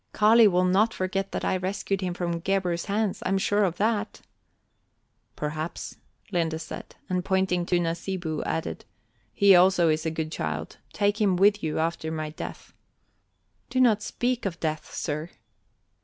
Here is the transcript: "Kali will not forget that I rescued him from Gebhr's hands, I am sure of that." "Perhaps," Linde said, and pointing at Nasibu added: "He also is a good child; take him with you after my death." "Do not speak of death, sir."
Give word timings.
"Kali 0.13 0.47
will 0.47 0.65
not 0.65 0.95
forget 0.95 1.31
that 1.31 1.45
I 1.45 1.57
rescued 1.57 2.01
him 2.01 2.15
from 2.15 2.39
Gebhr's 2.39 2.85
hands, 2.85 3.21
I 3.23 3.29
am 3.29 3.37
sure 3.37 3.63
of 3.63 3.77
that." 3.77 4.21
"Perhaps," 5.35 5.97
Linde 6.31 6.59
said, 6.59 6.95
and 7.07 7.23
pointing 7.23 7.61
at 7.61 7.69
Nasibu 7.71 8.41
added: 8.43 8.85
"He 9.31 9.55
also 9.55 9.89
is 9.89 10.03
a 10.03 10.09
good 10.09 10.31
child; 10.31 10.77
take 10.91 11.21
him 11.21 11.35
with 11.35 11.61
you 11.61 11.77
after 11.77 12.11
my 12.11 12.31
death." 12.31 12.73
"Do 13.69 13.79
not 13.79 14.01
speak 14.01 14.47
of 14.47 14.59
death, 14.59 14.91
sir." 14.91 15.29